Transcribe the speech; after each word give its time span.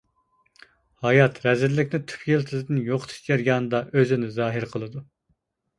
ھايات، 1.07 1.37
رەزىللىكنى 1.43 2.01
تۈپ 2.13 2.25
يىلتىزىدىن 2.31 2.81
يوقىتىش 2.89 3.21
جەريانىدا 3.31 3.87
ئۆزىنى 3.93 4.35
زاھىر 4.41 4.69
قىلىدۇ. 4.75 5.09